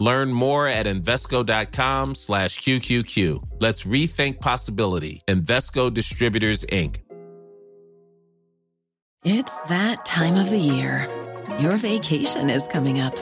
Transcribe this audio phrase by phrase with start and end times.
[0.00, 3.46] Learn more at Invesco.com slash QQQ.
[3.60, 5.22] Let's rethink possibility.
[5.28, 6.96] Invesco Distributors, Inc.
[9.22, 11.06] It's that time of the year.
[11.58, 13.14] Your vacation is coming up.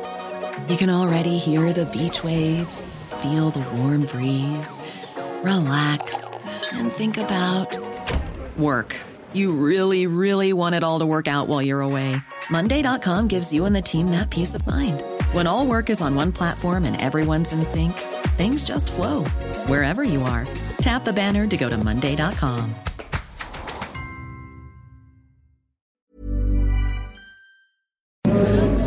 [0.69, 4.79] You can already hear the beach waves, feel the warm breeze,
[5.43, 7.77] relax, and think about
[8.57, 8.97] work.
[9.33, 12.15] You really, really want it all to work out while you're away.
[12.49, 15.03] Monday.com gives you and the team that peace of mind.
[15.33, 17.93] When all work is on one platform and everyone's in sync,
[18.39, 19.25] things just flow
[19.67, 20.49] wherever you are.
[20.81, 22.75] Tap the banner to go to Monday.com.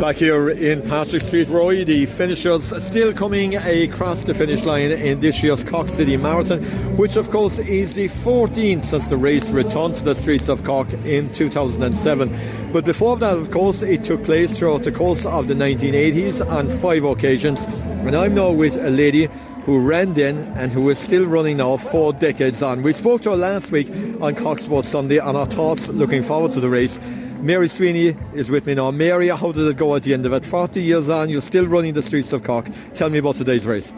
[0.00, 5.20] Back here in Patrick Street, Roy, the finishers still coming across the finish line in
[5.20, 6.60] this year's Cork City Marathon,
[6.96, 10.92] which of course is the 14th since the race returned to the streets of Cork
[11.04, 12.36] in 2007.
[12.72, 16.70] But before that, of course, it took place throughout the course of the 1980s on
[16.78, 17.60] five occasions.
[17.60, 19.28] And I'm now with a lady
[19.66, 22.82] who ran then and who is still running now four decades on.
[22.82, 23.90] We spoke to her last week
[24.22, 26.98] on Cork Sports Sunday on our thoughts looking forward to the race.
[27.42, 28.90] Mary Sweeney is with me now.
[28.90, 30.46] Mary, how did it go at the end of it?
[30.46, 32.66] 40 years on, you're still running the streets of Cork.
[32.94, 33.92] Tell me about today's race.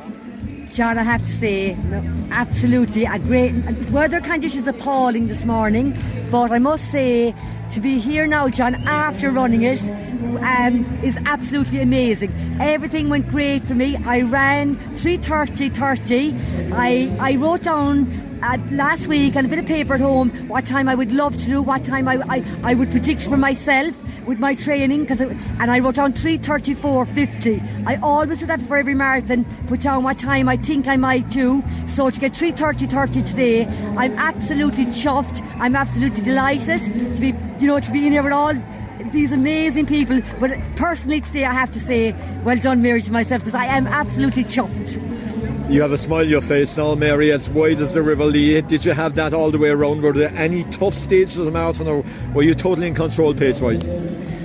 [0.74, 1.76] John, I have to say,
[2.32, 3.54] absolutely a great
[3.92, 5.96] weather conditions appalling this morning,
[6.32, 7.32] but I must say
[7.70, 9.80] to be here now, John, after running it,
[10.42, 12.58] um, is absolutely amazing.
[12.60, 13.94] Everything went great for me.
[14.04, 16.36] I ran 3:30, 30.
[16.72, 20.66] I I wrote down uh, last week on a bit of paper at home what
[20.66, 23.94] time I would love to do, what time I, I, I would predict for myself
[24.26, 25.30] with my training, cause it,
[25.60, 27.86] and I wrote down 3.34.50.
[27.86, 31.28] I always do that before every marathon, put down what time I think I might
[31.30, 31.62] do.
[31.86, 33.64] So to get 3.30.30 today,
[33.96, 35.42] I'm absolutely chuffed.
[35.58, 38.54] I'm absolutely delighted to be, you know, to be in here with all
[39.12, 40.20] these amazing people.
[40.40, 42.14] But personally today, I have to say,
[42.44, 45.00] well done, Mary, to myself, because I am absolutely chuffed.
[45.68, 48.60] You have a smile on your face now, Mary, as wide as the River Lee.
[48.60, 50.02] Did you have that all the way around?
[50.02, 52.04] Were there any tough stages of the marathon, or
[52.34, 53.88] were you totally in control pace wise?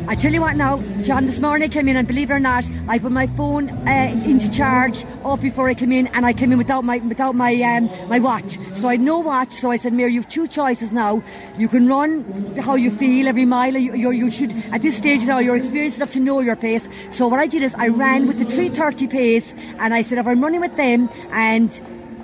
[0.10, 2.40] I tell you what now, John, this morning I came in and believe it or
[2.40, 6.34] not, I put my phone uh, into charge up before I came in and I
[6.34, 8.58] came in without my without my um, my watch.
[8.78, 11.22] So I had no watch, so I said, Mary, you've two choices now.
[11.60, 15.22] You can run how you feel every mile, you, you, you should, at this stage
[15.28, 16.90] now, you're experienced enough to know your pace.
[17.12, 20.26] So what I did is I ran with the 330 pace and I said, if
[20.26, 21.70] I'm running with them and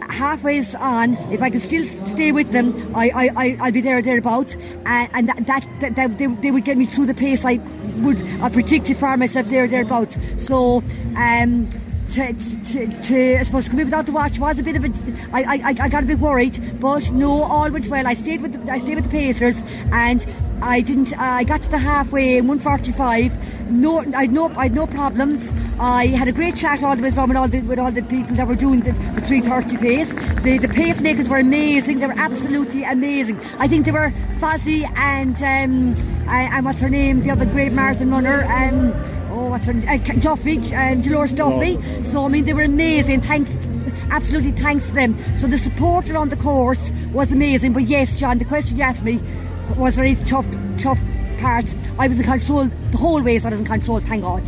[0.10, 4.02] halfway on, if I can still stay with them, I, I, I, I'll be there
[4.02, 4.56] thereabouts,
[4.86, 7.60] and, and that, that, that, that they, they would get me through the pace I
[7.98, 10.18] would I predicted for myself there thereabouts.
[10.38, 10.84] So
[11.16, 11.70] um,
[12.16, 12.34] to,
[12.64, 14.90] to, to, I suppose come in without the watch was a bit of a
[15.34, 18.08] I, I, I got a bit worried but no all went well.
[18.08, 19.58] I stayed with the, I stayed with the Pacers
[19.92, 20.26] and
[20.62, 24.88] I didn't I got to the halfway in 145 no I no I had no
[24.88, 25.52] problems.
[25.78, 28.02] I had a great chat all the way around with all the, with all the
[28.04, 30.08] people that were doing the, the 330 pace.
[30.42, 32.00] The, the pacemakers were amazing.
[32.00, 33.42] They were absolutely amazing.
[33.60, 37.24] I think they were Fozzie and um, and what's her name?
[37.24, 38.94] The other great marathon runner um,
[39.56, 41.78] what's her uh, Duffy, um, Dolores Duffy.
[41.78, 42.04] Oh.
[42.04, 43.22] So I mean, they were amazing.
[43.22, 43.50] Thanks,
[44.12, 45.38] absolutely thanks to them.
[45.38, 47.72] So the support around the course was amazing.
[47.72, 49.22] But yes, John, the question you asked me
[49.78, 50.46] was very tough,
[50.78, 51.00] tough
[51.40, 51.74] parts.
[51.98, 53.40] I was in control the whole way.
[53.40, 54.02] So I was in control.
[54.02, 54.44] Thank God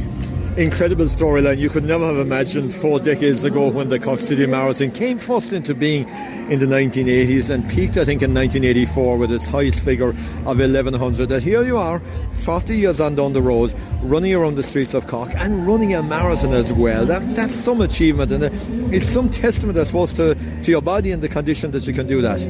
[0.58, 1.60] incredible storyline.
[1.60, 5.54] You could never have imagined four decades ago when the Cork City Marathon came first
[5.54, 6.10] into being
[6.50, 11.30] in the 1980s and peaked, I think, in 1984 with its highest figure of 1100.
[11.30, 12.02] That here you are,
[12.44, 16.02] 40 years on down the road, running around the streets of Cork and running a
[16.02, 17.06] marathon as well.
[17.06, 18.50] That, that's some achievement and uh,
[18.96, 22.08] it's some testament, I suppose, to, to your body and the condition that you can
[22.08, 22.42] do that.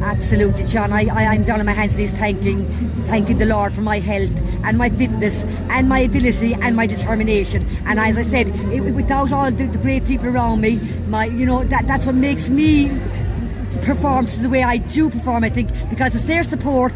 [0.00, 0.92] Absolutely, John.
[0.92, 2.66] I, I, am down on my hands and knees thanking,
[3.06, 4.30] thanking the Lord for my health
[4.66, 5.34] and my fitness
[5.70, 7.66] and my ability and my determination.
[7.86, 10.76] And as I said, it, without all the, the, great people around me,
[11.08, 12.88] my, you know, that, that's what makes me
[13.82, 16.92] perform the way I do perform, I think, because it's their support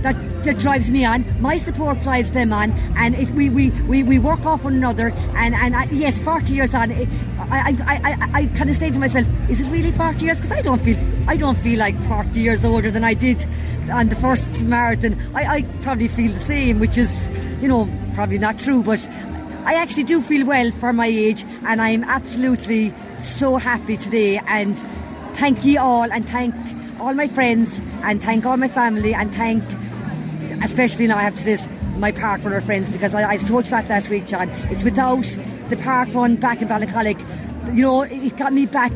[0.00, 1.24] that, that drives me on.
[1.40, 5.08] My support drives them on, and it, we, we, we, we work off one another.
[5.36, 7.08] And, and I, yes, 40 years on, it,
[7.38, 10.38] I, I, I, I kind of say to myself, is it really 40 years?
[10.38, 13.46] Because I don't feel I don't feel like 40 years older than I did
[13.90, 15.20] on the first marathon.
[15.34, 17.30] I, I probably feel the same, which is,
[17.60, 19.06] you know, probably not true, but
[19.64, 24.38] I actually do feel well for my age, and I'm absolutely so happy today.
[24.46, 24.76] And
[25.36, 26.54] thank you all and thank
[27.00, 29.62] all my friends and thank all my family and thank,
[30.62, 31.68] especially now to this,
[31.98, 34.48] my park runner friends because I, I told you that last week, John.
[34.70, 35.24] It's without
[35.68, 37.18] the park run back in Ballincollig,
[37.74, 38.92] you know, it got me back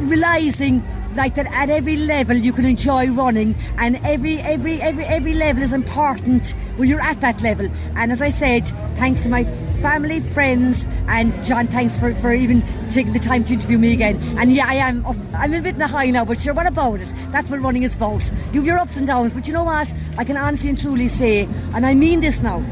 [0.00, 0.82] realising
[1.16, 5.62] like that at every level you can enjoy running and every every every every level
[5.62, 8.66] is important when you're at that level and as I said
[8.96, 9.42] thanks to my
[9.80, 12.62] family friends and John thanks for, for even
[12.92, 15.74] taking the time to interview me again and yeah I am up, I'm a bit
[15.74, 18.22] in a high now but sure what about it that's what running is about
[18.52, 21.08] you have your ups and downs but you know what I can honestly and truly
[21.08, 22.64] say and I mean this now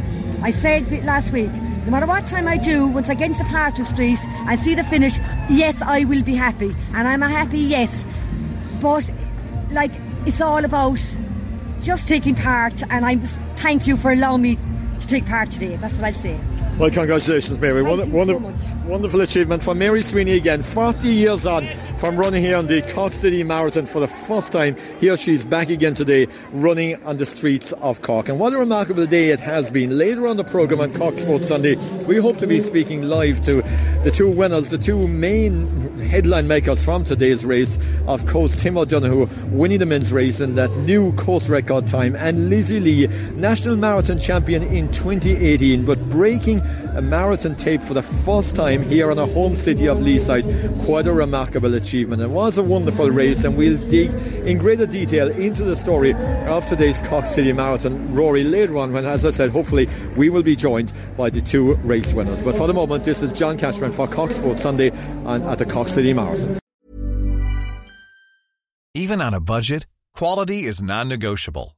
[0.43, 1.51] I said last week
[1.89, 4.85] no matter what time I do, once I get into Parton Street and see the
[4.85, 5.17] finish,
[5.49, 6.77] yes, I will be happy.
[6.93, 7.91] And I'm a happy yes.
[8.83, 9.11] But,
[9.71, 9.93] like,
[10.27, 11.01] it's all about
[11.81, 13.17] just taking part, and I
[13.57, 14.59] thank you for allowing me
[15.01, 15.77] to take part today.
[15.77, 16.39] That's what I'll say.
[16.79, 17.83] Well, congratulations, Mary.
[17.83, 18.55] Thank Wonder- you so wonder- much.
[18.89, 20.63] Wonderful achievement for Mary Sweeney again.
[20.63, 21.69] 40 years on
[21.99, 24.77] from running here on the Cork City Marathon for the first time.
[24.99, 28.31] Here she's back again today, running on the streets of Cork.
[28.31, 29.99] And what a remarkable day it has been.
[29.99, 31.75] Later on the programme on Cork Sports Sunday,
[32.05, 33.61] we hope to be speaking live to
[34.05, 37.79] the two winners, the two main headline makers from today's race.
[38.07, 42.49] Of course, Tim O'Donoghue winning the men's race in that new course record time, and
[42.49, 46.63] Lizzie Lee, national marathon champion in 2018, but breaking
[46.99, 50.45] a marathon tape for the first time here in our home city of Leeside.
[50.85, 52.21] Quite a remarkable achievement.
[52.21, 54.11] It was a wonderful race, and we'll dig
[54.45, 56.13] in greater detail into the story
[56.49, 58.13] of today's Cork City Marathon.
[58.13, 61.75] Rory later on, when, as I said, hopefully we will be joined by the two
[61.85, 62.41] race winners.
[62.41, 65.67] But for the moment, this is John Cashman for Cork Sports Sunday and at the
[65.67, 66.59] Cork City Marathon.
[68.95, 69.87] Even on a budget,
[70.17, 71.78] quality is non-negotiable.